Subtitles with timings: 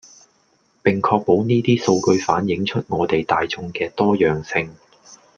[0.81, 4.75] 並確保呢啲數據反映出我地大衆既多樣性